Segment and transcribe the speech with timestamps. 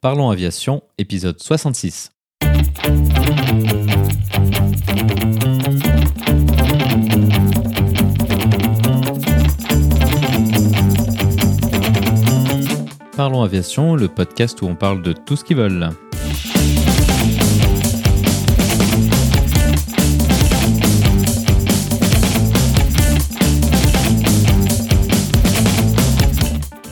[0.00, 2.12] Parlons Aviation, épisode 66.
[13.16, 15.90] Parlons Aviation, le podcast où on parle de tout ce qu'ils veulent.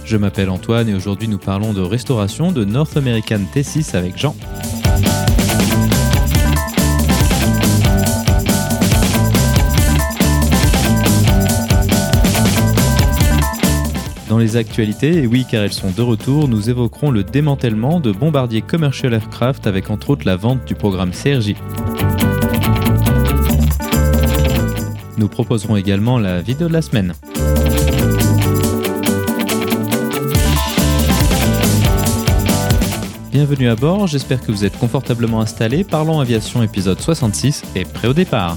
[0.06, 4.36] Je m'appelle Antoine et aujourd'hui nous parlons de restauration de North American T6 avec Jean.
[14.28, 18.12] Dans les actualités, et oui car elles sont de retour, nous évoquerons le démantèlement de
[18.12, 21.54] Bombardier Commercial Aircraft avec entre autres la vente du programme CRJ.
[25.18, 27.12] Nous proposerons également la vidéo de la semaine.
[33.38, 35.84] Bienvenue à bord, j'espère que vous êtes confortablement installés.
[35.84, 38.56] Parlons Aviation épisode 66 et prêt au départ.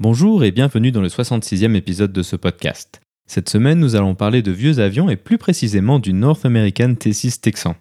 [0.00, 3.00] Bonjour et bienvenue dans le 66e épisode de ce podcast.
[3.28, 7.40] Cette semaine, nous allons parler de vieux avions et plus précisément du North American T6
[7.40, 7.76] Texan.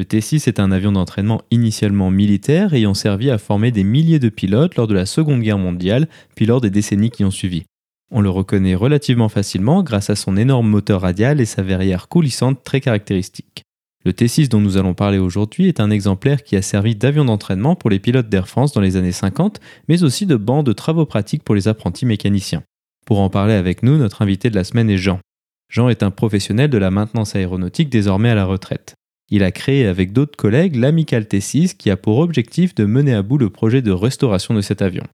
[0.00, 4.30] Le T6 est un avion d'entraînement initialement militaire ayant servi à former des milliers de
[4.30, 7.64] pilotes lors de la Seconde Guerre mondiale, puis lors des décennies qui ont suivi.
[8.10, 12.64] On le reconnaît relativement facilement grâce à son énorme moteur radial et sa verrière coulissante
[12.64, 13.62] très caractéristique.
[14.06, 17.76] Le T6 dont nous allons parler aujourd'hui est un exemplaire qui a servi d'avion d'entraînement
[17.76, 21.04] pour les pilotes d'Air France dans les années 50, mais aussi de banc de travaux
[21.04, 22.62] pratiques pour les apprentis mécaniciens.
[23.04, 25.20] Pour en parler avec nous, notre invité de la semaine est Jean.
[25.68, 28.94] Jean est un professionnel de la maintenance aéronautique désormais à la retraite.
[29.30, 33.22] Il a créé avec d'autres collègues l'Amical T6 qui a pour objectif de mener à
[33.22, 35.04] bout le projet de restauration de cet avion.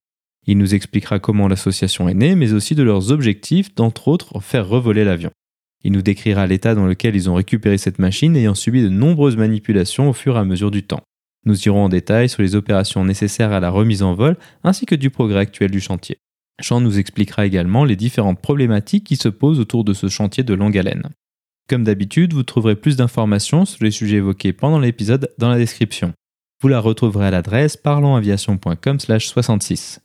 [0.46, 4.68] Il nous expliquera comment l'association est née, mais aussi de leurs objectifs, d'entre autres faire
[4.68, 5.30] revoler l'avion.
[5.84, 9.36] Il nous décrira l'état dans lequel ils ont récupéré cette machine ayant subi de nombreuses
[9.36, 11.02] manipulations au fur et à mesure du temps.
[11.44, 14.94] Nous irons en détail sur les opérations nécessaires à la remise en vol ainsi que
[14.94, 16.16] du progrès actuel du chantier.
[16.60, 20.54] Jean nous expliquera également les différentes problématiques qui se posent autour de ce chantier de
[20.54, 21.10] longue haleine.
[21.68, 26.12] Comme d'habitude, vous trouverez plus d'informations sur les sujets évoqués pendant l'épisode dans la description.
[26.62, 29.98] Vous la retrouverez à l'adresse parlonsaviation.com/66.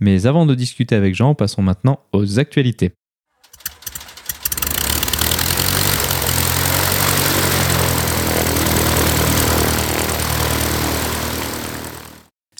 [0.00, 2.92] Mais avant de discuter avec Jean, passons maintenant aux actualités.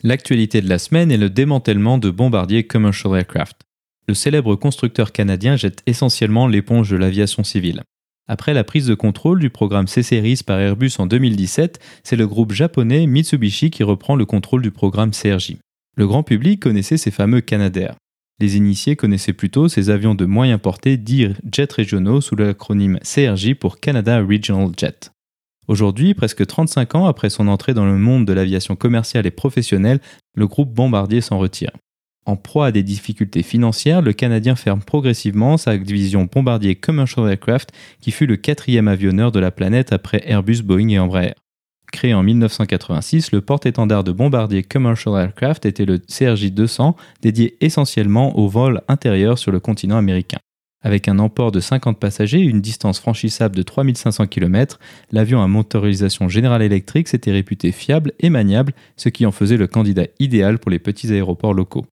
[0.02, 3.60] L'actualité de la semaine est le démantèlement de Bombardier Commercial Aircraft.
[4.08, 7.84] Le célèbre constructeur canadien jette essentiellement l'éponge de l'aviation civile.
[8.28, 12.52] Après la prise de contrôle du programme C-Series par Airbus en 2017, c'est le groupe
[12.52, 15.56] japonais Mitsubishi qui reprend le contrôle du programme CRJ.
[15.96, 17.96] Le grand public connaissait ces fameux Canadair.
[18.40, 23.54] Les initiés connaissaient plutôt ces avions de moyenne portée dits jets régionaux sous l'acronyme CRJ
[23.54, 25.10] pour Canada Regional Jet.
[25.68, 30.00] Aujourd'hui, presque 35 ans après son entrée dans le monde de l'aviation commerciale et professionnelle,
[30.34, 31.70] le groupe Bombardier s'en retire.
[32.26, 37.72] En proie à des difficultés financières, le Canadien ferme progressivement sa division Bombardier Commercial Aircraft,
[38.00, 41.34] qui fut le quatrième avionneur de la planète après Airbus, Boeing et Embraer.
[41.90, 48.48] Créé en 1986, le porte-étendard de Bombardier Commercial Aircraft était le CRJ-200, dédié essentiellement au
[48.48, 50.38] vol intérieur sur le continent américain.
[50.82, 54.78] Avec un emport de 50 passagers et une distance franchissable de 3500 km,
[55.10, 59.66] l'avion à motorisation General Electric s'était réputé fiable et maniable, ce qui en faisait le
[59.66, 61.84] candidat idéal pour les petits aéroports locaux.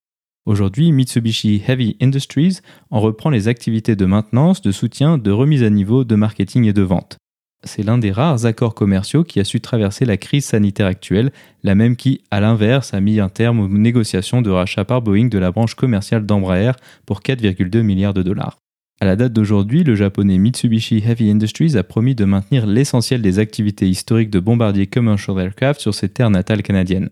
[0.48, 2.60] Aujourd'hui, Mitsubishi Heavy Industries
[2.90, 6.72] en reprend les activités de maintenance, de soutien, de remise à niveau, de marketing et
[6.72, 7.18] de vente.
[7.64, 11.32] C'est l'un des rares accords commerciaux qui a su traverser la crise sanitaire actuelle,
[11.64, 15.28] la même qui, à l'inverse, a mis un terme aux négociations de rachat par Boeing
[15.28, 16.72] de la branche commerciale d'Embraer
[17.04, 18.56] pour 4,2 milliards de dollars.
[19.02, 23.38] À la date d'aujourd'hui, le japonais Mitsubishi Heavy Industries a promis de maintenir l'essentiel des
[23.38, 27.10] activités historiques de Bombardier Commercial Aircraft sur ses terres natales canadiennes.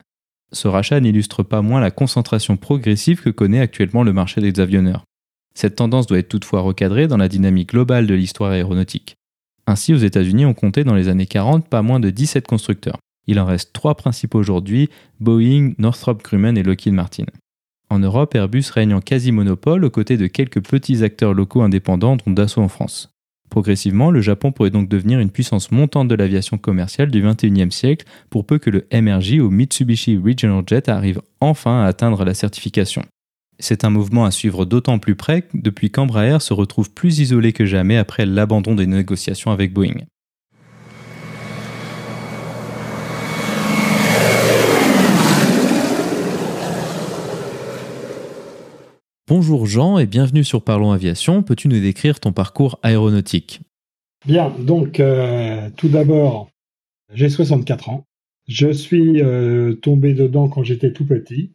[0.52, 5.04] Ce rachat n'illustre pas moins la concentration progressive que connaît actuellement le marché des avionneurs.
[5.54, 9.16] Cette tendance doit être toutefois recadrée dans la dynamique globale de l'histoire aéronautique.
[9.66, 12.98] Ainsi, aux États-Unis, on comptait dans les années 40 pas moins de 17 constructeurs.
[13.26, 14.88] Il en reste trois principaux aujourd'hui
[15.19, 17.25] Boeing, Northrop Grumman et Lockheed Martin.
[17.88, 22.32] En Europe, Airbus règne en quasi-monopole aux côtés de quelques petits acteurs locaux indépendants, dont
[22.32, 23.15] Dassault en France.
[23.50, 28.06] Progressivement, le Japon pourrait donc devenir une puissance montante de l'aviation commerciale du XXIe siècle
[28.31, 33.02] pour peu que le MRJ ou Mitsubishi Regional Jet arrive enfin à atteindre la certification.
[33.58, 37.64] C'est un mouvement à suivre d'autant plus près depuis qu'Embraer se retrouve plus isolé que
[37.64, 40.04] jamais après l'abandon des négociations avec Boeing.
[49.28, 51.43] Bonjour Jean et bienvenue sur Parlons Aviation.
[51.43, 53.61] Peux-tu nous décrire ton parcours aéronautique?
[54.25, 56.49] Bien, donc euh, tout d'abord,
[57.12, 58.05] j'ai 64 ans.
[58.46, 61.50] Je suis euh, tombé dedans quand j'étais tout petit,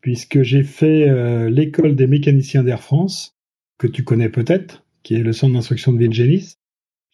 [0.00, 3.36] puisque j'ai fait euh, l'école des mécaniciens d'Air France,
[3.78, 6.54] que tu connais peut-être, qui est le centre d'instruction de Vilgenis.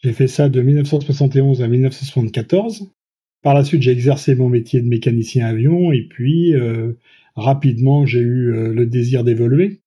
[0.02, 2.90] J'ai fait ça de 1971 à 1974.
[3.42, 6.54] Par la suite, j'ai exercé mon métier de mécanicien avion et puis
[7.36, 9.79] rapidement, j'ai eu le désir d'évoluer.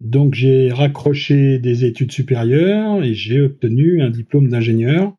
[0.00, 5.14] Donc j'ai raccroché des études supérieures et j'ai obtenu un diplôme d'ingénieur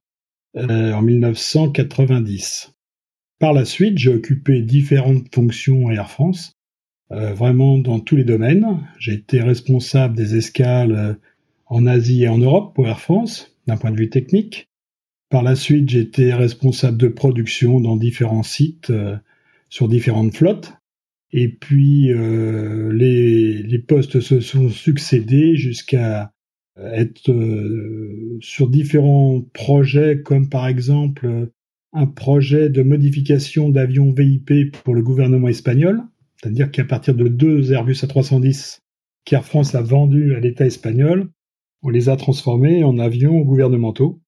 [0.57, 2.73] euh, en 1990.
[3.39, 6.53] Par la suite, j'ai occupé différentes fonctions à Air France,
[7.11, 8.79] euh, vraiment dans tous les domaines.
[8.97, 11.13] J'ai été responsable des escales euh,
[11.67, 14.67] en Asie et en Europe pour Air France, d'un point de vue technique.
[15.29, 18.91] Par la suite, j'ai été responsable de production dans différents sites
[19.69, 20.73] sur différentes flottes.
[21.33, 26.33] Et puis euh, les, les, postes se sont succédés jusqu'à
[26.77, 31.49] être euh, sur différents projets, comme par exemple
[31.93, 36.01] un projet de modification d'avions VIP pour le gouvernement espagnol,
[36.37, 38.79] c'est-à-dire qu'à partir de deux Airbus A310
[39.25, 41.29] qu'Air France a vendus à l'État espagnol,
[41.83, 44.21] on les a transformés en avions gouvernementaux.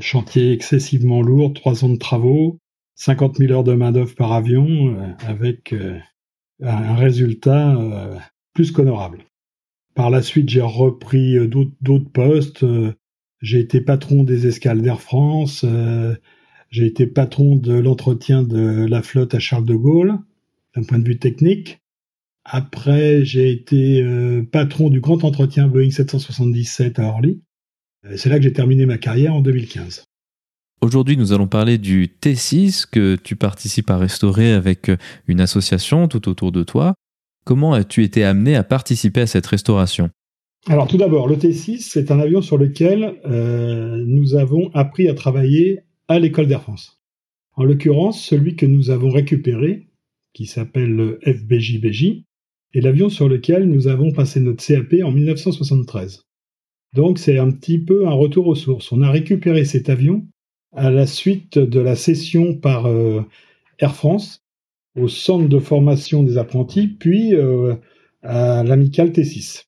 [0.00, 2.58] Chantier excessivement lourd, trois ans de travaux,
[2.96, 5.72] 50 000 heures de main-d'œuvre par avion, euh, avec
[6.62, 8.16] un résultat euh,
[8.54, 9.24] plus qu'honorable.
[9.94, 12.62] Par la suite, j'ai repris euh, d'autres postes.
[12.62, 12.92] Euh,
[13.40, 15.64] j'ai été patron des escales d'Air France.
[16.70, 20.18] J'ai été patron de l'entretien de la flotte à Charles de Gaulle,
[20.74, 21.80] d'un point de vue technique.
[22.44, 24.02] Après, j'ai été
[24.50, 27.42] patron du grand entretien Boeing 777 à Orly.
[28.16, 30.06] C'est là que j'ai terminé ma carrière en 2015.
[30.82, 34.90] Aujourd'hui, nous allons parler du T6 que tu participes à restaurer avec
[35.26, 36.94] une association tout autour de toi.
[37.44, 40.10] Comment as-tu été amené à participer à cette restauration?
[40.68, 45.14] Alors tout d'abord, le T6, c'est un avion sur lequel euh, nous avons appris à
[45.14, 47.00] travailler à l'école d'Air France.
[47.54, 49.88] En l'occurrence, celui que nous avons récupéré,
[50.34, 52.24] qui s'appelle le FBJBJ,
[52.74, 56.22] est l'avion sur lequel nous avons passé notre CAP en 1973.
[56.94, 58.92] Donc c'est un petit peu un retour aux sources.
[58.92, 60.26] On a récupéré cet avion
[60.76, 63.22] à la suite de la cession par euh,
[63.78, 64.44] Air France
[64.94, 67.74] au centre de formation des apprentis, puis euh,
[68.22, 69.64] à l'Amical T6.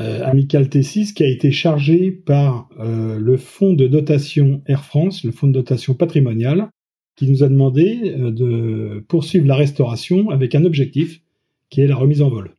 [0.00, 5.32] Euh, Amical T6 qui a été chargé par le fonds de dotation Air France, le
[5.32, 6.68] fonds de dotation patrimoniale,
[7.16, 11.22] qui nous a demandé de poursuivre la restauration avec un objectif
[11.70, 12.52] qui est la remise en vol.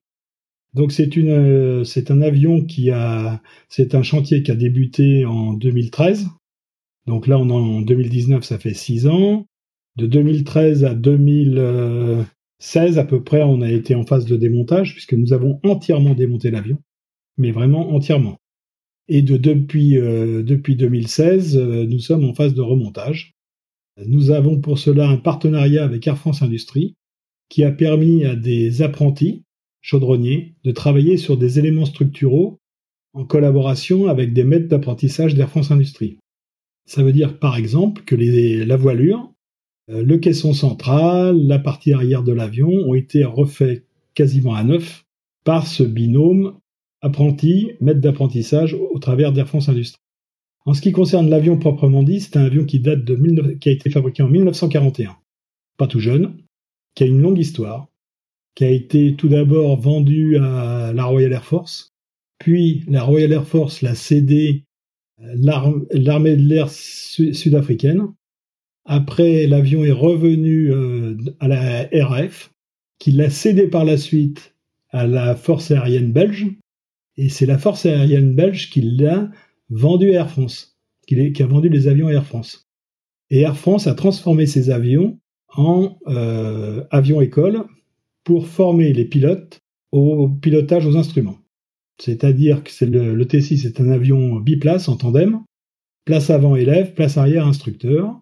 [0.74, 5.54] Donc c'est une c'est un avion qui a c'est un chantier qui a débuté en
[5.54, 6.28] 2013
[7.08, 9.48] donc là, en 2019, ça fait six ans.
[9.96, 15.14] De 2013 à 2016 à peu près, on a été en phase de démontage puisque
[15.14, 16.78] nous avons entièrement démonté l'avion,
[17.38, 18.38] mais vraiment entièrement.
[19.08, 23.34] Et de depuis, euh, depuis 2016, euh, nous sommes en phase de remontage.
[24.06, 26.96] Nous avons pour cela un partenariat avec Air France Industrie
[27.50, 29.44] qui a permis à des apprentis
[29.82, 32.60] chaudronniers de travailler sur des éléments structuraux
[33.14, 36.18] en collaboration avec des maîtres d'apprentissage d'Air France Industrie.
[36.88, 39.34] Ça veut dire par exemple que la voilure,
[39.90, 43.84] euh, le caisson central, la partie arrière de l'avion ont été refaits
[44.16, 45.06] quasiment à neuf
[45.44, 46.58] par ce binôme
[47.02, 50.02] apprenti, maître d'apprentissage au travers d'Air France Industrie.
[50.66, 53.72] En ce qui concerne l'avion proprement dit, c'est un avion qui date de qui a
[53.72, 55.16] été fabriqué en 1941.
[55.78, 56.38] Pas tout jeune,
[56.96, 57.88] qui a une longue histoire,
[58.56, 61.94] qui a été tout d'abord vendu à la Royal Air Force,
[62.40, 64.66] puis la Royal Air Force l'a cédé
[65.20, 68.08] l'armée de l'air sud-africaine.
[68.86, 72.54] Après, l'avion est revenu euh, à la RAF,
[73.00, 74.56] qui l'a cédé par la suite
[74.90, 76.48] à la force aérienne belge.
[77.18, 79.30] Et c'est la force aérienne belge qui l'a
[79.70, 82.68] vendu à Air France, qui, a vendu les avions à Air France.
[83.30, 85.20] Et Air France a transformé ces avions
[85.50, 87.66] en euh, avions école
[88.24, 89.60] pour former les pilotes
[89.92, 91.38] au pilotage aux instruments.
[92.00, 95.42] C'est-à-dire que le, T6 est un avion biplace en tandem,
[96.06, 98.22] place avant élève, place arrière instructeur,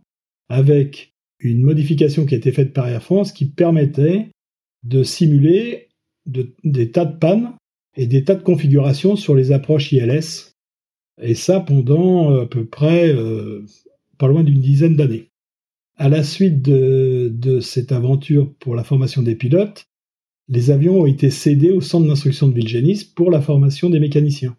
[0.50, 4.30] avec une modification qui a été faite par Air France qui permettait
[4.84, 5.90] de simuler
[6.26, 7.54] des tas de pannes
[7.96, 10.54] et des tas de configurations sur les approches ILS.
[11.22, 13.66] Et ça pendant euh, à peu près euh,
[14.18, 15.30] pas loin d'une dizaine d'années.
[15.98, 19.86] À la suite de, cette aventure pour la formation des pilotes,
[20.48, 24.56] les avions ont été cédés au centre d'instruction de Vilgenis pour la formation des mécaniciens.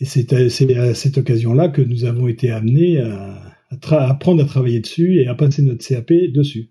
[0.00, 3.56] Et c'est à, cette occasion-là que nous avons été amenés à,
[3.90, 6.70] apprendre à travailler dessus et à passer notre CAP dessus.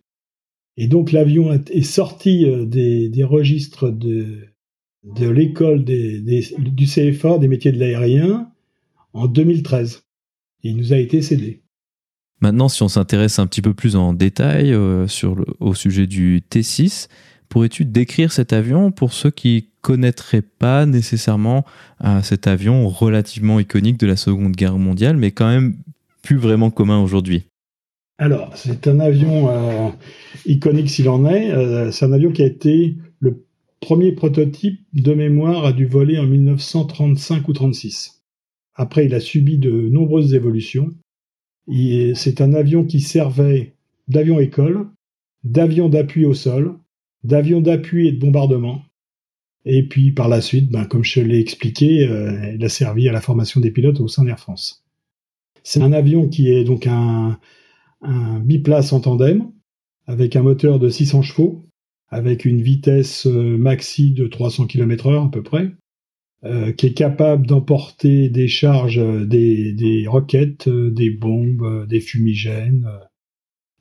[0.77, 4.47] Et donc l'avion est sorti euh, des, registres de,
[5.19, 8.51] l'école du CFA des métiers de l'aérien
[9.13, 10.03] en 2013.
[10.63, 11.63] il nous a été cédé.
[12.39, 15.07] Maintenant, si on s'intéresse un petit peu plus en détail euh,
[15.59, 17.07] au sujet du T6,
[17.49, 21.65] pourrais-tu décrire cet avion pour ceux qui connaîtraient pas nécessairement
[22.03, 25.77] euh, cet avion relativement iconique de la Seconde Guerre mondiale, mais quand même
[26.21, 27.45] plus vraiment commun aujourd'hui?
[28.17, 29.89] Alors, c'est un avion euh,
[30.45, 31.91] iconique s'il en est.
[31.91, 33.45] c'est un avion qui a été le
[33.79, 38.23] premier prototype de mémoire à dû voler en 1935 ou 36.
[38.75, 40.93] Après, il a subi de nombreuses évolutions.
[42.15, 43.75] C'est un avion qui servait
[44.07, 44.87] d'avion école,
[45.43, 46.77] d'avion d'appui au sol,
[47.23, 48.81] d'avion d'appui et de bombardement.
[49.65, 53.11] Et puis par la suite, ben, comme je l'ai expliqué, euh, il a servi à
[53.11, 54.85] la formation des pilotes au sein d'Air France.
[55.63, 57.39] C'est un avion qui est donc un,
[58.43, 59.51] biplace en tandem,
[60.05, 61.65] avec un moteur de 600 chevaux,
[62.09, 65.71] avec une vitesse euh, maxi de 300 km/h à peu près,
[66.45, 72.87] euh, qui est capable d'emporter des charges, des, roquettes, des bombes, des fumigènes,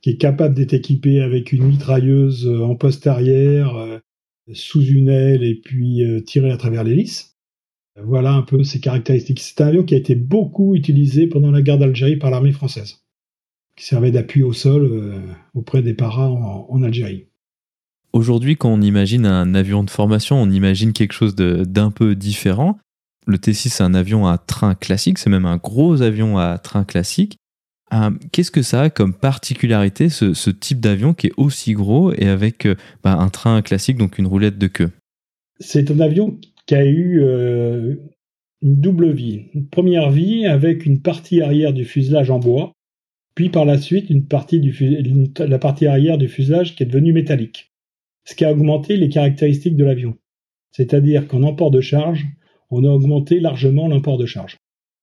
[0.02, 4.00] qui est capable d'être équipé avec une mitrailleuse en poste arrière,
[4.52, 7.36] sous une aile et puis tirée à travers l'hélice.
[8.02, 9.40] Voilà un peu ses caractéristiques.
[9.40, 13.02] C'est un avion qui a été beaucoup utilisé pendant la guerre d'Algérie par l'armée française,
[13.76, 15.22] qui servait d'appui au sol
[15.54, 17.26] auprès des paras en Algérie.
[18.12, 22.78] Aujourd'hui, quand on imagine un avion de formation, on imagine quelque chose d'un peu différent.
[23.26, 26.84] Le T6, c'est un avion à train classique, c'est même un gros avion à train
[26.84, 27.38] classique.
[27.92, 32.26] Euh, qu'est-ce que ça a comme particularité, ce, type d'avion qui est aussi gros et
[32.26, 32.74] avec euh,
[33.04, 34.90] bah, un train classique, donc une roulette de queue?
[35.60, 37.94] C'est un avion qui a eu euh,
[38.62, 39.46] une double vie.
[39.54, 42.72] Une première vie avec une partie arrière du fuselage en bois,
[43.34, 44.60] puis par la suite une partie
[45.38, 47.70] la partie arrière du fuselage qui est devenue métallique
[48.26, 50.14] ce qui a augmenté les caractéristiques de l'avion.
[50.72, 52.26] C'est-à-dire qu'en emport de charge,
[52.70, 54.56] on a augmenté largement l'emport de charge.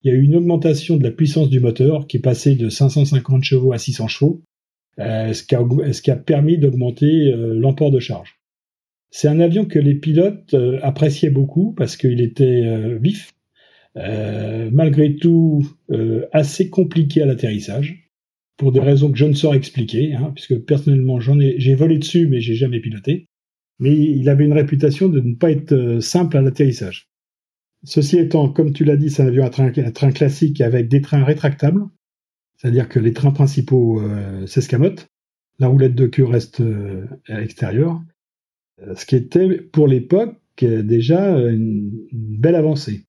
[0.03, 2.67] Il y a eu une augmentation de la puissance du moteur qui est passée de
[2.67, 4.43] 550 chevaux à 600 chevaux,
[4.99, 5.43] euh, ce,
[6.01, 8.39] qui a, permis d'augmenter euh, l'emport de charge.
[9.11, 13.31] C'est un avion que les pilotes euh, appréciaient beaucoup parce qu'il était vif,
[13.95, 15.63] malgré tout
[16.31, 18.09] assez compliqué à l'atterrissage
[18.57, 21.99] pour des raisons que je ne saurais expliquer, hein, puisque personnellement j'en ai, j'ai volé
[21.99, 23.27] dessus, mais j'ai jamais piloté.
[23.79, 27.12] Mais il avait une réputation de ne pas être simple à l'atterrissage.
[27.83, 31.23] Ceci étant, comme tu l'as dit, c'est un avion à train, classique avec des trains
[31.23, 31.83] rétractables,
[32.55, 35.07] c'est-à-dire que les trains principaux euh, s'escamotent,
[35.59, 38.01] la roulette de queue reste euh, à l'extérieur,
[38.95, 43.05] ce qui était pour l'époque déjà une belle avancée.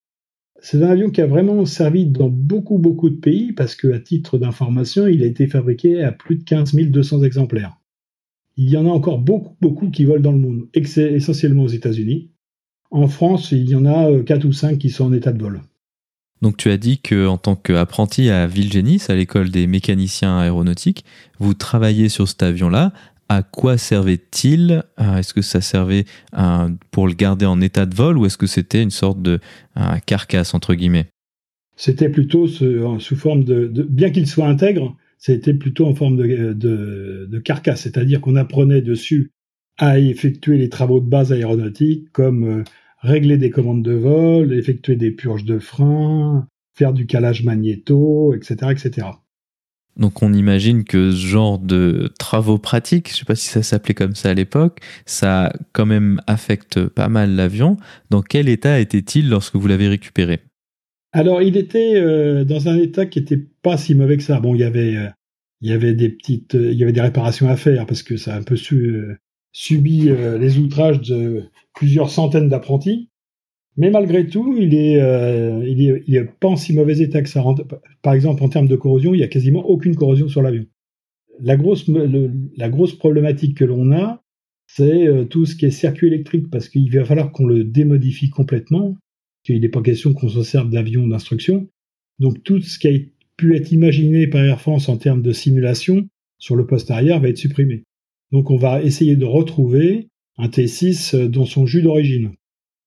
[0.61, 4.39] C'est un avion qui a vraiment servi dans beaucoup, beaucoup de pays parce qu'à titre
[4.39, 7.79] d'information, il a été fabriqué à plus de 15 200 exemplaires.
[8.57, 12.31] Il y en a encore beaucoup, beaucoup qui volent dans le monde, essentiellement aux États-Unis.
[12.91, 15.43] En France, il y en a 4 euh, ou 5 qui sont en état de
[15.43, 15.61] vol.
[16.43, 21.05] Donc tu as dit qu'en tant qu'apprenti à Villegénis, à l'école des mécaniciens aéronautiques,
[21.39, 22.93] vous travaillez sur cet avion-là.
[23.31, 24.85] À quoi servait-il?
[25.01, 26.05] Euh, Est-ce que ça servait
[26.37, 29.41] euh, pour le garder en état de vol ou est-ce que c'était une sorte de
[30.07, 31.07] carcasse entre guillemets?
[31.77, 37.81] C'était plutôt sous forme de, bien qu'il soit intègre, c'était plutôt en forme de, carcasse,
[37.81, 39.33] c'est-à-dire qu'on apprenait dessus
[39.79, 42.65] à effectuer les travaux de base aéronautique comme euh,
[43.01, 48.71] régler des commandes de vol, effectuer des purges de frein, faire du calage magnéto, etc.,
[48.71, 49.09] etc.
[49.97, 53.63] Donc on imagine que ce genre de travaux pratiques, je ne sais pas si ça
[53.63, 57.77] s'appelait comme ça à l'époque, ça quand même affecte pas mal l'avion.
[58.11, 60.41] Dans quel état était-il lorsque vous l'avez récupéré?
[61.13, 64.41] Alors il était euh, dans un état qui n'était pas si mauvais que ça.
[64.41, 65.09] Bon, il y avait, euh,
[65.61, 68.35] il y avait des petites, il y avait des réparations à faire parce que ça
[68.35, 69.17] a un peu euh,
[69.55, 71.45] subi les outrages de
[71.75, 73.09] plusieurs centaines d'apprentis.
[73.77, 77.43] Mais malgré tout, il est, euh, il il pas en si mauvais état que ça.
[78.03, 80.67] Par exemple, en termes de corrosion, il y a quasiment aucune corrosion sur l'avion.
[81.41, 81.91] La grosse,
[82.57, 84.23] la grosse problématique que l'on a,
[84.69, 88.31] c'est euh, tout ce qui est circuit électrique, parce qu'il va falloir qu'on le démodifie
[88.31, 88.97] complètement,
[89.43, 91.67] qu'il n'est pas question qu'on se serve d'avion d'instruction.
[92.21, 92.93] Donc tout ce qui a
[93.37, 96.07] pu être imaginé par Air France en termes de simulation
[96.39, 97.83] sur le poste arrière va être supprimé.
[98.35, 102.33] Donc on va essayer de retrouver un T6 euh, dans son jus d'origine.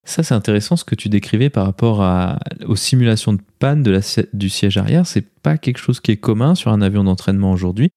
[0.03, 3.91] Ça, c'est intéressant ce que tu décrivais par rapport à, aux simulations de panne de
[3.91, 3.99] la,
[4.33, 5.07] du siège arrière.
[5.07, 7.89] C'est pas quelque chose qui est commun sur un avion d'entraînement aujourd'hui.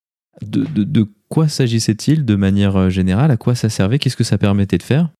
[0.42, 3.32] De, de, quoi s'agissait-il de manière euh, générale?
[3.32, 3.98] À quoi ça servait?
[3.98, 5.10] Qu'est-ce que ça permettait de faire?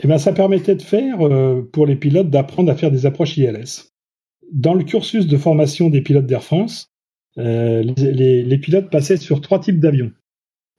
[0.00, 3.36] Eh ben, Ça permettait de faire, euh, pour les pilotes, d'apprendre à faire des approches
[3.36, 3.90] ILS.
[4.52, 6.86] Dans le cursus de formation des pilotes d'Air France,
[7.38, 10.12] euh, les, les, pilotes passaient sur trois types d'avions.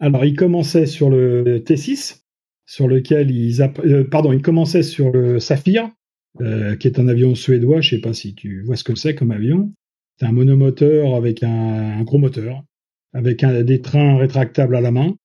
[0.02, 2.24] Alors, ils commençaient sur le T6,
[2.66, 5.92] sur lequel ils, euh, pardon, ils commençaient sur le Saphir,
[6.42, 7.82] euh, qui est un avion suédois.
[7.82, 9.72] Je sais pas si tu vois ce que c'est comme avion.
[10.18, 12.64] C'est un monomoteur avec un, gros moteur,
[13.14, 15.16] avec des trains rétractables à la main.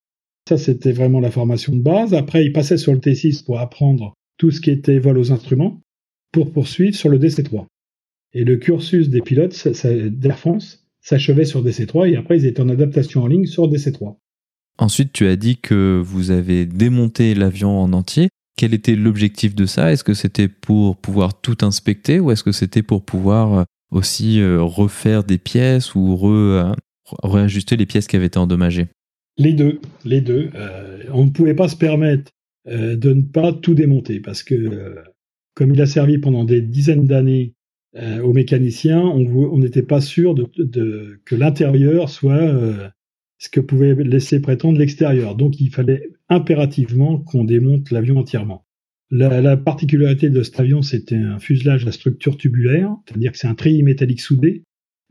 [0.47, 2.13] Ça, c'était vraiment la formation de base.
[2.13, 5.81] Après, ils passaient sur le T6 pour apprendre tout ce qui était vol aux instruments,
[6.31, 7.65] pour poursuivre sur le DC-3.
[8.33, 12.69] Et le cursus des pilotes d'Air France s'achevait sur DC-3 et après, ils étaient en
[12.69, 14.17] adaptation en ligne sur DC-3.
[14.79, 18.29] Ensuite, tu as dit que vous avez démonté l'avion en entier.
[18.57, 19.91] Quel était l'objectif de ça?
[19.91, 24.39] Est-ce que c'était pour pouvoir tout inspecter ou est-ce que c'était pour pouvoir euh, aussi
[24.39, 26.73] euh, refaire des pièces ou euh,
[27.23, 28.87] réajuster les pièces qui avaient été endommagées?
[29.37, 30.49] Les deux, les deux.
[31.13, 32.31] on ne pouvait pas se permettre
[32.65, 34.95] de ne pas tout démonter parce que
[35.53, 37.53] comme il a servi pendant des dizaines d'années
[37.95, 42.91] aux mécaniciens, on n'était pas sûr que l'intérieur soit
[43.37, 45.35] ce que pouvait laisser prétendre l'extérieur.
[45.35, 48.65] Donc il fallait impérativement qu'on démonte l'avion entièrement.
[49.09, 53.55] La, particularité de cet avion, c'était un fuselage à structure tubulaire, c'est-à-dire que c'est un
[53.55, 54.63] treillis métallique soudé.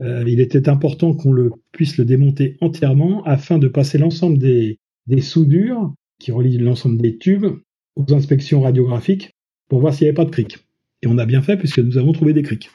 [0.02, 4.78] Euh, il était important qu'on le puisse le démonter entièrement afin de passer l'ensemble des,
[5.20, 7.46] soudures qui relient l'ensemble des tubes
[7.94, 9.30] aux inspections radiographiques
[9.68, 10.58] pour voir s'il n'y avait pas de cric.
[11.00, 12.68] Et on a bien fait puisque nous avons trouvé des crics.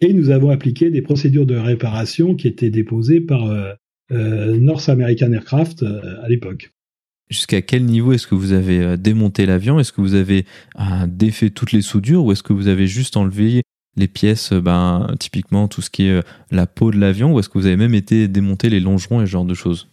[0.00, 3.72] Et nous avons appliqué des procédures de réparation qui étaient déposées par euh,
[4.10, 6.72] North American Aircraft euh, à l'époque.
[7.28, 9.80] Jusqu'à quel niveau est-ce que vous avez euh, démonté l'avion?
[9.80, 10.44] Est-ce que vous avez
[11.08, 13.62] défait toutes les soudures ou est-ce que vous avez juste enlevé
[13.96, 16.20] les pièces, ben, typiquement tout ce qui est
[16.50, 19.26] la peau de l'avion, ou est-ce que vous avez même été démonter les longerons et
[19.26, 19.88] ce genre de choses?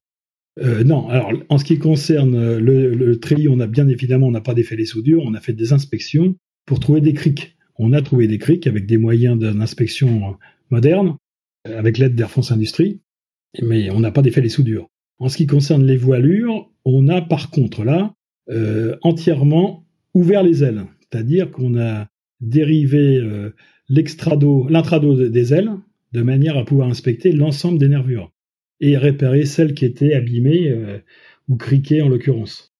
[0.62, 4.42] Non, alors en ce qui concerne le, le treillis, on a bien évidemment, on n'a
[4.42, 7.56] pas défait les soudures, on a fait des inspections pour trouver des crics.
[7.78, 10.38] On a trouvé des crics avec des moyens d'inspection
[10.70, 11.16] modernes,
[11.64, 13.00] avec l'aide d'Air France Industrie
[13.62, 14.88] mais on n'a pas défait les soudures.
[15.20, 18.14] En ce qui concerne les voilures, on a par contre là
[18.50, 22.08] euh, entièrement ouvert les ailes, c'est-à-dire qu'on a
[22.42, 23.52] dérivé euh,
[23.90, 25.72] l'extrado, l'intrado des ailes
[26.12, 28.32] de manière à pouvoir inspecter l'ensemble des nervures
[28.80, 31.00] et réparer celles qui étaient abîmées euh,
[31.48, 32.72] ou criquées en l'occurrence.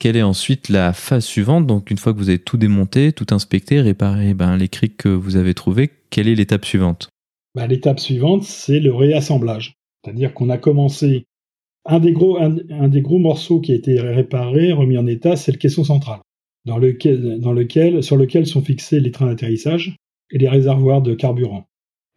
[0.00, 1.66] Quelle est ensuite la phase suivante?
[1.66, 5.08] Donc une fois que vous avez tout démonté, tout inspecté, réparé ben, les criques que
[5.08, 7.08] vous avez trouvés, quelle est l'étape suivante?
[7.54, 9.76] Ben, L'étape suivante, c'est le réassemblage.
[10.04, 11.26] C'est-à-dire qu'on a commencé
[11.86, 16.20] un des gros morceaux qui a été réparé, remis en état, c'est le caisson central,
[16.64, 19.96] dans lequel, dans lequel, sur lequel sont fixés les trains d'atterrissage
[20.30, 21.66] et les réservoirs de carburant.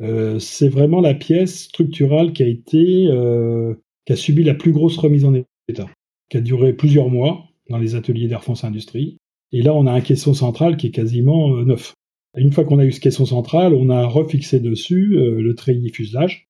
[0.02, 3.74] Euh, c'est vraiment la pièce structurale qui a été euh,
[4.06, 5.34] qui a subi la plus grosse remise en
[5.68, 5.88] état,
[6.30, 9.18] qui a duré plusieurs mois dans les ateliers d'Air France Industrie.
[9.52, 11.94] Et là, on a un caisson central qui est quasiment euh, neuf.
[12.36, 16.47] une fois qu'on a eu ce caisson central, on a refixé dessus le treillis fuselage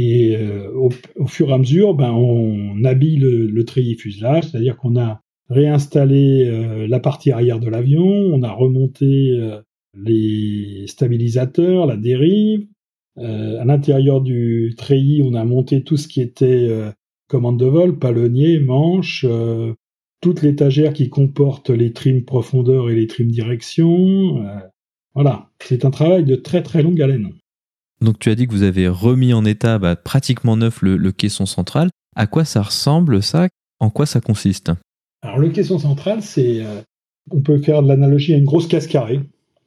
[0.00, 4.76] et euh, au, fur et à mesure, ben, on habille le, le treillis fuselage, c'est-à-dire
[4.76, 9.60] qu'on a réinstallé euh, la partie arrière de l'avion, on a remonté euh,
[9.94, 12.68] les stabilisateurs, la dérive.
[13.16, 16.68] à l'intérieur du treillis, on a monté tout ce qui était
[17.26, 19.26] commande de vol, palonnier, manche,
[20.20, 24.44] toute l'étagère qui comporte les trims profondeur et les trims direction.
[25.14, 27.32] voilà, c'est un travail de très très longue haleine.
[28.00, 31.46] Donc tu as dit que vous avez remis en état bah, pratiquement neuf le, caisson
[31.46, 31.90] central.
[32.14, 33.48] À quoi ça ressemble ça?
[33.80, 34.72] En quoi ça consiste?
[35.22, 36.80] Alors le caisson central, c'est, euh,
[37.30, 39.20] on peut faire de l'analogie à une grosse casse carrée,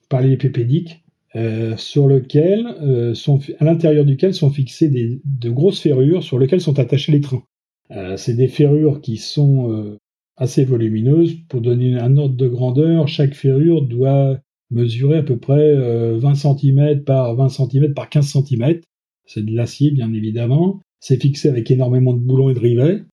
[0.10, 1.04] par pépédiques,
[1.36, 3.14] euh, sur lequel euh,
[3.60, 4.90] à l'intérieur duquel sont fixées
[5.24, 7.44] de grosses ferrures sur lesquelles sont attachés les trains.
[8.16, 9.98] c'est des ferrures qui sont
[10.38, 11.36] assez volumineuses.
[11.50, 14.40] Pour donner un ordre de grandeur, chaque ferrure doit
[14.72, 18.80] mesurer à peu près 20 euh, cm par 20 cm par 15 cm.
[19.26, 20.82] C'est de l'acier, bien évidemment.
[21.00, 23.04] C'est fixé avec énormément de boulons et de rivets.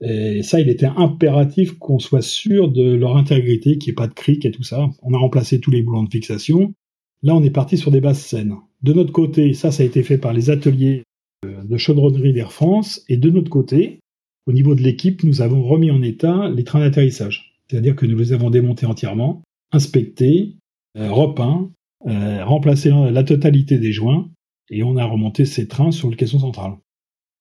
[0.00, 4.08] Et ça, il était impératif qu'on soit sûr de leur intégrité, qu'il n'y ait pas
[4.08, 4.90] de cric et tout ça.
[5.02, 6.74] On a remplacé tous les boulons de fixation.
[7.22, 8.56] Là, on est parti sur des basses scènes.
[8.82, 11.04] De notre côté, ça, ça a été fait par les ateliers
[11.44, 13.04] euh, de chaudronnerie d'Air France.
[13.08, 14.00] Et de notre côté,
[14.46, 17.54] au niveau de l'équipe, nous avons remis en état les trains d'atterrissage.
[17.68, 20.56] C'est-à-dire que nous les avons démontés entièrement, inspectés,
[20.96, 21.70] repeint,
[22.06, 24.30] euh, remplacé la totalité des joints,
[24.70, 26.72] et on a remonté ces trains sur le caisson central.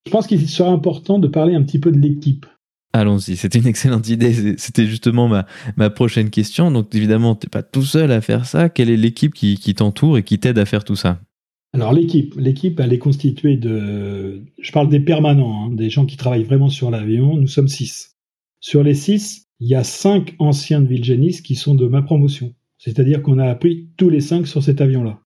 [0.05, 2.45] Je pense qu'il sera important de parler un petit peu de l'équipe.
[2.93, 4.57] Allons-y, c'était une excellente idée.
[4.57, 5.45] C'était justement ma,
[5.77, 6.71] ma prochaine question.
[6.71, 8.67] Donc évidemment, tu n'es pas tout seul à faire ça.
[8.67, 11.21] Quelle est l'équipe qui, qui t'entoure et qui t'aide à faire tout ça?
[11.73, 14.43] Alors l'équipe, l'équipe, elle est constituée de...
[14.61, 17.37] Je parle des permanents, hein, des gens qui travaillent vraiment sur l'avion.
[17.37, 18.17] Nous sommes six.
[18.59, 22.53] Sur les six, il y a cinq anciens de Vilgenis qui sont de ma promotion.
[22.81, 25.21] C'est-à-dire qu'on a appris tous les cinq sur cet avion-là.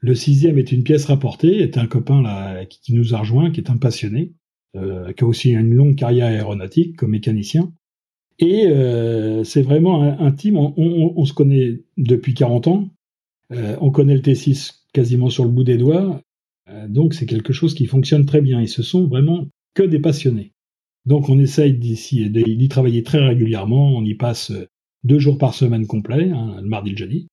[0.00, 3.60] Le sixième est une pièce rapportée, est un copain là qui nous a rejoint, qui
[3.60, 4.32] est un passionné,
[4.74, 7.72] euh, qui a aussi une longue carrière aéronautique comme mécanicien.
[8.40, 8.66] Et
[9.44, 10.58] c'est vraiment intime.
[10.58, 12.90] On, on, se connaît depuis 40 ans.
[13.50, 16.20] on connaît le T6 quasiment sur le bout des doigts.
[16.88, 18.60] donc c'est quelque chose qui fonctionne très bien.
[18.60, 20.52] Et ce sont vraiment que des passionnés.
[21.06, 23.96] Donc on essaye d'y travailler très régulièrement.
[23.96, 24.52] On y passe
[25.06, 27.28] deux jours par semaine complet, hein, le mardi et le jeudi.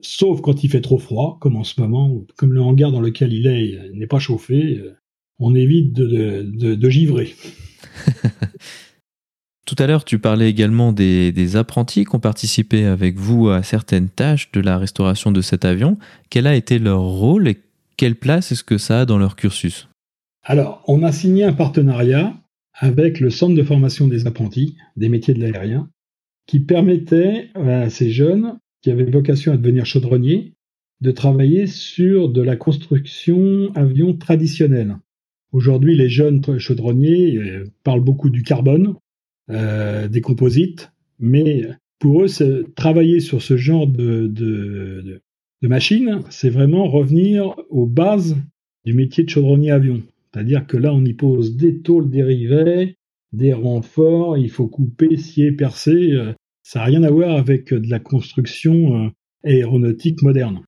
[0.00, 3.32] Sauf quand il fait trop froid, comme en ce moment, comme le hangar dans lequel
[3.32, 4.96] il est n'est pas chauffé, euh,
[5.38, 7.34] on évite de, givrer.
[9.64, 14.08] Tout à l'heure, tu parlais également des, apprentis qui ont participé avec vous à certaines
[14.08, 15.98] tâches de la restauration de cet avion.
[16.30, 17.58] Quel a été leur rôle et
[17.96, 19.88] quelle place est-ce que ça a dans leur cursus?
[20.44, 22.34] Alors, on a signé un partenariat
[22.74, 25.88] avec le Centre de formation des apprentis des métiers de l'aérien
[26.46, 30.52] qui permettait à ces jeunes qui avaient vocation à devenir chaudronniers
[31.00, 34.98] de travailler sur de la construction avion traditionnelle.
[35.52, 38.94] Aujourd'hui, les jeunes chaudronniers euh, parlent beaucoup du carbone,
[39.50, 41.66] euh, des composites, mais
[41.98, 42.28] pour eux,
[42.74, 45.20] travailler sur ce genre de, de,
[45.62, 48.36] machine, c'est vraiment revenir aux bases
[48.84, 50.02] du métier de chaudronnier avion.
[50.32, 52.96] C'est-à-dire que là, on y pose des tôles dérivées,
[53.32, 56.12] des renforts, il faut couper, scier, percer.
[56.12, 59.08] Euh, ça n'a rien à voir avec de la construction euh,
[59.44, 60.60] aéronautique moderne.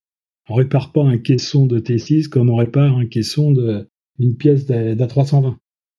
[0.49, 4.67] On répare pas un caisson de T6 comme on répare un caisson de une pièce
[4.67, 5.57] d'A320.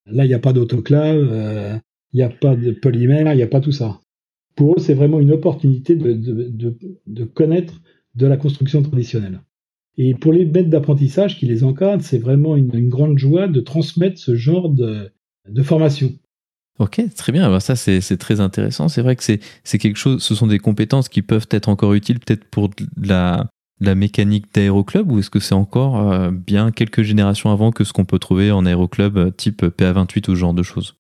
[0.08, 1.78] Là, il n'y a pas d'autoclave, euh,
[2.13, 3.99] il n'y a pas de polymère, il n'y a pas tout ça.
[4.56, 7.82] Pour eux, c'est vraiment une opportunité de, connaître
[8.15, 9.41] de la construction traditionnelle.
[9.97, 14.17] Et pour les maîtres d'apprentissage qui les encadrent, c'est vraiment une, grande joie de transmettre
[14.17, 15.12] ce genre de,
[15.63, 16.13] formation.
[16.78, 17.46] Ok, très bien.
[17.46, 18.90] Alors ça, c'est très intéressant.
[18.90, 20.22] C'est vrai que c'est quelque chose.
[20.22, 22.70] Ce sont des compétences qui peuvent être encore utiles, peut-être pour
[23.02, 23.48] la,
[23.80, 28.06] mécanique d'aéroclub, ou est-ce que c'est encore euh, bien quelques générations avant que ce qu'on
[28.06, 30.96] peut trouver en aéroclub euh, type PA28 ou ce genre de choses?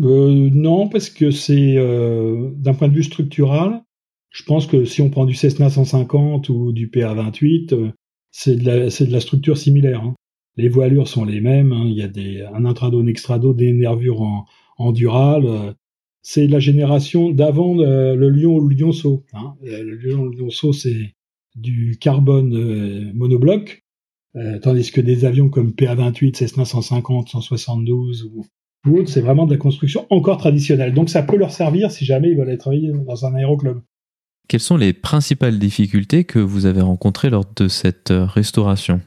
[0.00, 3.82] Euh, Non, parce que c'est d'un point de vue structural.
[4.30, 7.92] Je pense que si on prend du Cessna 150 ou du PA28,
[8.30, 10.02] c'est de, de, la structure similaire.
[10.02, 10.14] Hein.
[10.56, 11.72] Les voilures sont les mêmes.
[11.72, 11.84] Hein.
[11.86, 14.46] Il y a des, un intrado, un extrado, des nervures en,
[14.78, 15.44] en dural.
[15.44, 15.72] Euh,
[16.22, 19.24] c'est la génération d'avant le Lion ou le Lionceau.
[19.32, 19.54] Hein.
[19.64, 21.14] Euh, le Lion ou le Lionceau, c'est
[21.54, 23.84] du carbone euh, monobloc,
[24.62, 28.46] tandis que des avions comme PA-28, Cessna 150, 172 ou,
[28.86, 30.94] ou autres, c'est vraiment de la construction encore traditionnelle.
[30.94, 33.80] Donc ça peut leur servir si jamais ils veulent aller travailler dans un aéroclub.
[34.46, 39.00] Quelles sont les principales difficultés que vous avez rencontrées lors de cette restauration?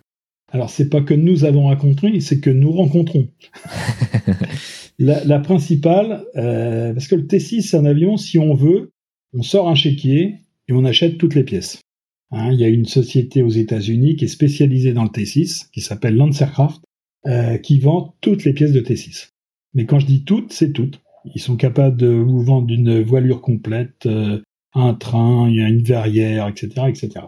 [0.54, 3.30] Alors, c'est pas que nous avons rencontré, c'est que nous rencontrons.
[5.04, 8.92] La, principale, euh, parce que le T6, c'est un avion, si on veut,
[9.34, 10.36] on sort un chéquier
[10.68, 11.82] et on achète toutes les pièces.
[12.30, 15.82] Hein, il y a une société aux États-Unis qui est spécialisée dans le T6, qui
[15.82, 16.84] s'appelle Lancercraft,
[17.26, 19.30] euh, qui vend toutes les pièces de T6.
[19.74, 21.02] Mais quand je dis toutes, c'est toutes.
[21.34, 24.40] Ils sont capables de vous vendre une voilure complète, euh,
[24.76, 27.26] un train, une verrière, etc., etc.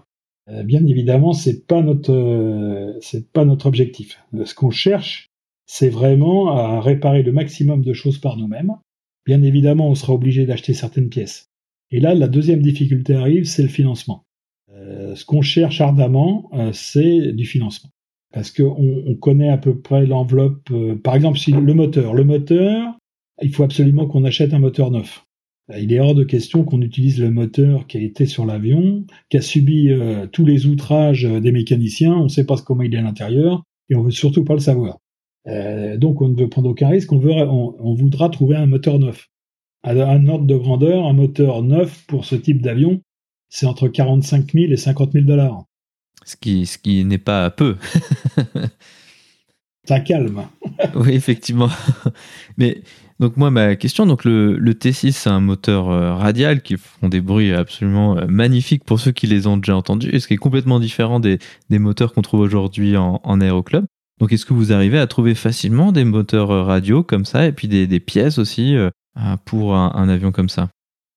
[0.63, 1.81] bien évidemment, c'est pas
[3.33, 4.19] pas notre objectif.
[4.45, 5.32] Ce qu'on cherche,
[5.73, 8.73] c'est vraiment à réparer le maximum de choses par nous-mêmes.
[9.25, 11.47] Bien évidemment, on sera obligé d'acheter certaines pièces.
[11.89, 14.23] Et là, la deuxième difficulté arrive, c'est le financement.
[14.71, 17.89] Euh, ce qu'on cherche ardemment, euh, c'est du financement.
[18.31, 20.69] Parce qu'on on connaît à peu près l'enveloppe.
[20.69, 22.95] Euh, par exemple, si le moteur, le moteur,
[23.41, 25.25] il faut absolument qu'on achète un moteur neuf.
[25.75, 29.37] Il est hors de question qu'on utilise le moteur qui a été sur l'avion, qui
[29.37, 29.89] a subi
[30.31, 32.13] tous les outrages des mécaniciens.
[32.13, 34.59] On ne sait pas comment il est à l'intérieur et on veut surtout pas le
[34.59, 34.99] savoir.
[35.47, 38.99] Euh, donc on ne veut prendre aucun risque, on, veut, on, voudra trouver un moteur
[38.99, 39.27] neuf.
[39.83, 43.01] Un ordre de grandeur, un moteur neuf pour ce type d'avion,
[43.49, 45.65] c'est entre 45 000 et 50 000 dollars.
[46.25, 47.75] Ce qui, ce qui n'est pas peu.
[49.85, 50.43] Ça calme.
[50.95, 51.69] oui, effectivement.
[52.57, 52.81] Mais
[53.19, 57.09] donc moi, ma question, donc le, le T6, c'est un moteur euh, radial qui font
[57.09, 60.35] des bruits absolument euh, magnifiques pour ceux qui les ont déjà entendus, et ce qui
[60.35, 63.85] est complètement différent des, des moteurs qu'on trouve aujourd'hui en, en aéroclub.
[64.19, 67.51] Donc est-ce que vous arrivez à trouver facilement des moteurs euh, radio comme ça et
[67.51, 68.89] puis des, pièces aussi euh,
[69.45, 70.69] pour un, avion comme ça?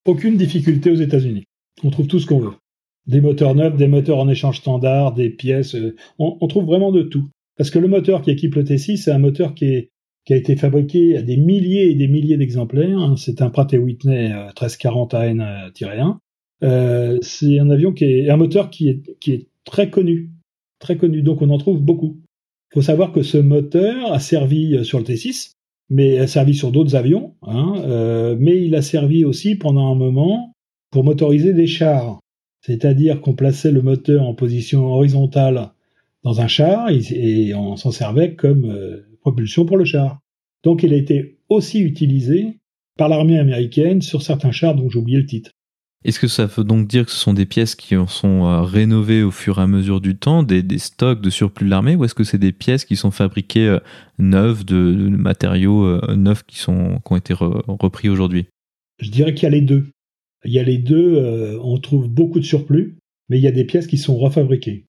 [0.05, 1.43] Aucune difficulté aux États-Unis.
[1.83, 2.53] On trouve tout ce qu'on veut.
[3.05, 5.75] Des moteurs neufs, des moteurs en échange standard, des pièces.
[5.75, 7.29] Euh, on, trouve vraiment de tout.
[7.57, 9.89] Parce que le moteur qui équipe le T6, c'est un moteur qui,
[10.29, 12.99] a été fabriqué à des milliers et des milliers d'exemplaires.
[12.99, 13.15] Hein.
[13.15, 16.17] C'est un Pratt Whitney 1340 AN-1.
[17.21, 20.31] c'est un avion qui est un moteur qui est, qui est très connu,
[20.79, 21.21] très connu.
[21.21, 22.17] Donc on en trouve beaucoup.
[22.73, 25.53] Faut savoir que ce moteur a servi euh, sur le T6,
[25.89, 29.95] mais a servi sur d'autres avions, hein, euh, mais il a servi aussi pendant un
[29.95, 30.53] moment
[30.91, 32.19] pour motoriser des chars.
[32.61, 35.71] C'est-à-dire qu'on plaçait le moteur en position horizontale
[36.23, 40.19] dans un char et, on s'en servait comme euh, propulsion pour le char.
[40.63, 42.57] Donc il a été aussi utilisé
[42.97, 45.51] par l'armée américaine sur certains chars dont j'ai oublié le titre.
[46.05, 49.23] Est-ce que ça veut donc dire que ce sont des pièces qui sont euh, rénovées
[49.23, 52.13] au fur et à mesure du temps, des, stocks de surplus de l'armée, ou est-ce
[52.13, 53.79] que c'est des pièces qui sont fabriquées euh,
[54.19, 54.75] neuves, de,
[55.09, 58.45] matériaux euh, neufs qui, sont, qui ont été repris aujourd'hui?
[58.99, 59.87] Je dirais qu'il y a les deux.
[60.45, 63.65] Il y a les deux, on trouve beaucoup de surplus, mais il y a des
[63.65, 64.85] pièces qui sont refabriquées.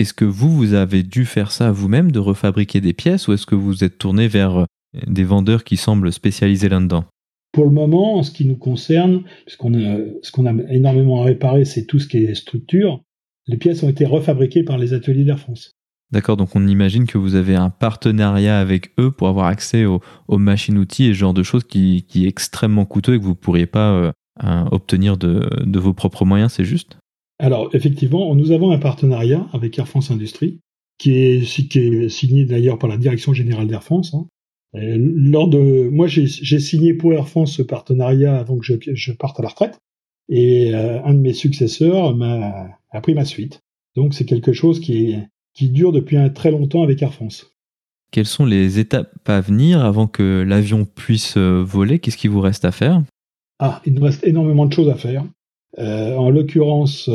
[0.00, 3.46] Est-ce que vous, vous avez dû faire ça vous-même, de refabriquer des pièces, ou est-ce
[3.46, 4.66] que vous êtes tourné vers
[5.06, 7.04] des vendeurs qui semblent spécialisés là-dedans?
[7.52, 11.24] Pour le moment, en ce qui nous concerne, puisqu'on a, ce qu'on a énormément à
[11.24, 13.02] réparer, c'est tout ce qui est structure,
[13.46, 15.72] les pièces ont été refabriquées par les ateliers d'Air France.
[16.12, 20.00] D'accord, donc on imagine que vous avez un partenariat avec eux pour avoir accès aux,
[20.28, 23.66] machines-outils et ce genre de choses qui, est extrêmement coûteux et que vous ne pourriez
[23.66, 26.98] pas euh, obtenir de, vos propres moyens, c'est juste?
[27.38, 30.58] Alors, effectivement, nous avons un partenariat avec Air France Industrie,
[30.98, 34.26] qui est, qui est signé d'ailleurs par la Direction Générale d'Air France, hein,
[34.72, 39.38] lors de, moi, j'ai signé pour Air France ce partenariat avant que je, je parte
[39.40, 39.78] à la retraite,
[40.28, 43.60] et euh, un de mes successeurs m'a a pris ma suite.
[43.96, 45.16] Donc, c'est quelque chose qui,
[45.54, 47.52] qui dure depuis un très longtemps avec Air France.
[48.12, 51.98] Quelles sont les étapes à venir avant que l'avion puisse euh, voler?
[51.98, 53.02] Qu'est-ce qu'il vous reste à faire?
[53.58, 55.24] Ah, il nous reste énormément de choses à faire.
[55.78, 57.08] Euh, en l'occurrence,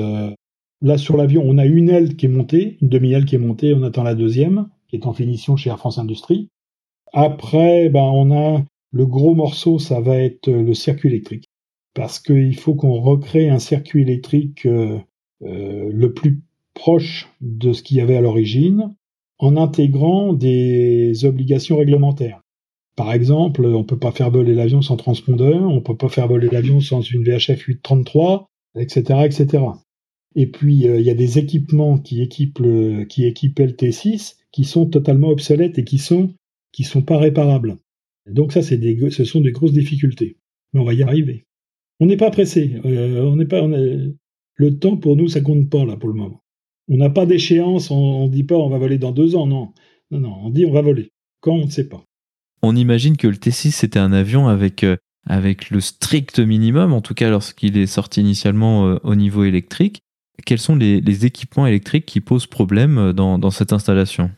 [0.81, 3.73] là sur l'avion, on a une aile qui est montée, une demi-aile qui est montée,
[3.73, 6.49] on attend la deuxième, qui est en finition chez Air France Industrie.
[7.17, 11.45] Après, ben, on a le gros morceau, ça va être le circuit électrique.
[11.93, 14.99] Parce qu'il faut qu'on recrée un circuit électrique euh,
[15.43, 18.93] euh, le plus proche de ce qu'il y avait à l'origine,
[19.39, 22.41] en intégrant des obligations réglementaires.
[22.97, 26.09] Par exemple, on ne peut pas faire voler l'avion sans transpondeur, on ne peut pas
[26.09, 29.63] faire voler l'avion sans une VHF 833, etc., etc.
[30.35, 34.35] Et puis, euh, il y a des équipements qui équipent, le, qui équipaient le T6
[34.51, 36.33] qui sont totalement obsolètes et qui sont
[36.75, 37.77] qui sont pas réparables.
[38.29, 40.35] Donc ça, c'est des, ce sont des grosses difficultés.
[40.73, 41.45] Mais on va y arriver.
[42.01, 42.81] On n'est pas pressé.
[42.83, 46.43] Euh, on pas, le temps pour nous, ça compte pas là pour le moment.
[46.89, 47.91] On n'a pas d'échéance.
[47.91, 49.47] On, ne dit pas on va voler dans deux ans.
[49.47, 49.71] Non,
[50.11, 50.35] non, non.
[50.43, 51.11] On dit on va voler.
[51.39, 52.03] Quand on ne sait pas.
[52.61, 57.01] On imagine que le T6 c'était un avion avec euh, avec le strict minimum, en
[57.01, 60.01] tout cas lorsqu'il est sorti initialement euh, au niveau électrique.
[60.45, 64.29] Quels sont les, les, équipements électriques qui posent problème dans, dans cette installation?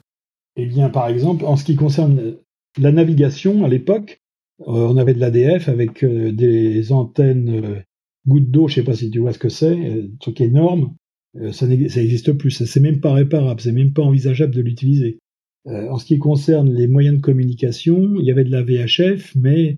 [0.58, 2.36] Eh bien, par exemple, en ce qui concerne
[2.80, 4.22] la navigation, à l'époque,
[4.62, 7.80] euh, on avait de l'ADF avec euh, des antennes euh,
[8.28, 10.96] gouttes d'eau, je sais pas si tu vois ce que c'est, un truc énorme.
[11.52, 15.20] ça n'existe plus, c'est même pas réparable, c'est même pas envisageable de l'utiliser.
[15.66, 19.78] en ce qui concerne les moyens de communication, il y avait de la VHF, mais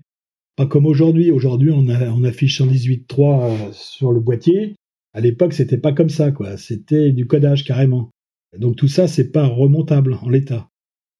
[0.56, 1.30] pas comme aujourd'hui.
[1.30, 4.74] Aujourd'hui, on, on affiche 118.3 sur le boîtier.
[5.12, 6.56] À l'époque, c'était pas comme ça, quoi.
[6.56, 8.10] C'était du codage carrément.
[8.58, 10.70] Donc tout ça, c'est pas remontable en l'état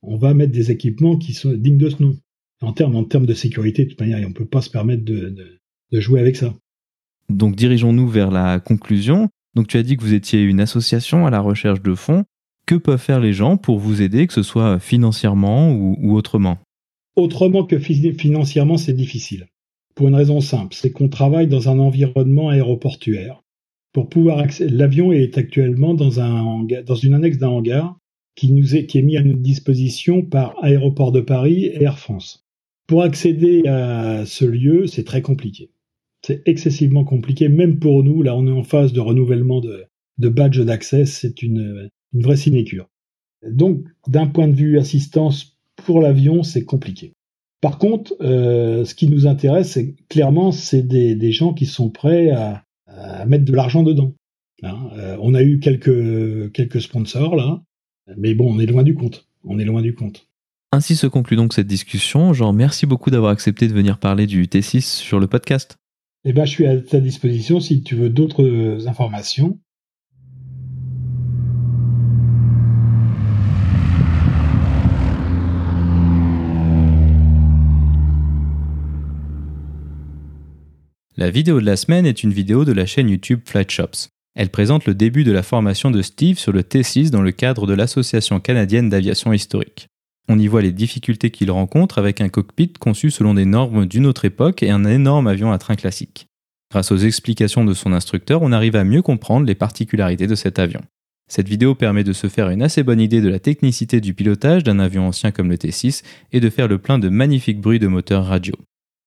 [0.03, 2.17] on va mettre des équipements qui sont dignes de ce nom.
[2.63, 5.05] En termes, en termes de sécurité, de toute manière, on ne peut pas se permettre
[5.05, 5.35] de,
[5.93, 6.55] jouer avec ça.
[7.29, 9.29] Donc dirigeons-nous vers la conclusion.
[9.55, 12.25] Donc tu as dit que vous étiez une association à la recherche de fonds.
[12.67, 16.59] Que peuvent faire les gens pour vous aider, que ce soit financièrement ou, autrement?
[17.17, 19.49] Autrement que financièrement, c'est difficile.
[19.97, 23.43] Pour une raison simple, c'est qu'on travaille dans un environnement aéroportuaire.
[23.93, 27.99] Pour pouvoir l'avion est actuellement dans, un dans une annexe d'un hangar
[28.37, 32.47] qui nous est, mis à notre disposition par Aéroport de Paris et Air France.
[32.87, 35.71] Pour accéder à ce lieu, c'est très compliqué.
[36.25, 38.23] C'est excessivement compliqué, même pour nous.
[38.23, 39.85] Là, on est en phase de renouvellement de,
[40.19, 41.05] de badge d'accès.
[41.05, 42.89] C'est une, vraie sinécure.
[43.47, 47.13] Donc, d'un point de vue assistance pour l'avion, c'est compliqué.
[47.61, 52.31] Par contre, euh, ce qui nous intéresse, clairement, c'est des, des, gens qui sont prêts
[52.31, 52.65] à,
[53.01, 54.15] à mettre de l'argent dedans.
[54.63, 54.91] Hein.
[54.97, 57.63] Euh, on a eu quelques, quelques sponsors là,
[58.17, 59.27] mais bon, on est loin du compte.
[59.45, 60.27] On est loin du compte.
[60.73, 62.33] Ainsi se conclut donc cette discussion.
[62.33, 65.77] Jean, merci beaucoup d'avoir accepté de venir parler du T6 sur le podcast.
[66.25, 69.59] Eh bien, je suis à ta disposition si tu veux d'autres informations.
[81.21, 84.09] La vidéo de la semaine est une vidéo de la chaîne YouTube Flight Shops.
[84.35, 87.67] Elle présente le début de la formation de Steve sur le T6 dans le cadre
[87.67, 89.89] de l'Association canadienne d'aviation historique.
[90.31, 94.07] On y voit les difficultés qu'il rencontre avec un cockpit conçu selon des normes d'une
[94.07, 96.27] autre époque et un énorme avion à train classique.
[96.71, 100.59] Grâce aux explications de son instructeur, on arrive à mieux comprendre les particularités de cet
[100.59, 100.81] avion.
[101.31, 104.65] Cette vidéo permet de se faire une assez bonne idée de la technicité du pilotage
[104.65, 106.03] d'un avion ancien comme le T6
[106.33, 108.55] et de faire le plein de magnifiques bruits de moteur radio.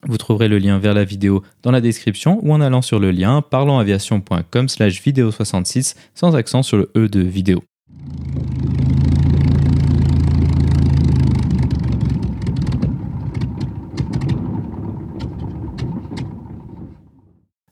[0.05, 3.11] Vous trouverez le lien vers la vidéo dans la description ou en allant sur le
[3.11, 7.63] lien parlantaviation.com slash vidéo 66 sans accent sur le E de vidéo.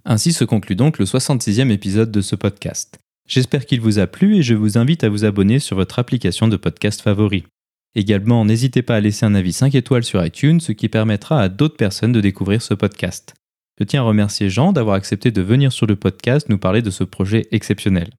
[0.06, 3.00] Ainsi se conclut donc le 66e épisode de ce podcast.
[3.28, 6.50] J'espère qu'il vous a plu et je vous invite à vous abonner sur votre application
[6.50, 7.46] de podcast favori.
[7.95, 11.49] Également, n'hésitez pas à laisser un avis 5 étoiles sur iTunes, ce qui permettra à
[11.49, 13.34] d'autres personnes de découvrir ce podcast.
[13.80, 16.89] Je tiens à remercier Jean d'avoir accepté de venir sur le podcast nous parler de
[16.89, 18.10] ce projet exceptionnel.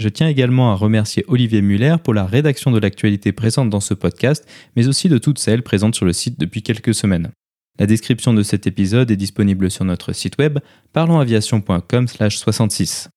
[0.00, 3.94] Je tiens également à remercier Olivier Muller pour la rédaction de l'actualité présente dans ce
[3.94, 7.30] podcast, mais aussi de toutes celles présentes sur le site depuis quelques semaines.
[7.78, 10.58] La description de cet épisode est disponible sur notre site web
[10.92, 13.08] parlonsaviation.com/66.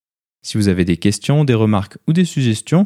[0.44, 2.86] Si vous avez des questions, des remarques ou des suggestions,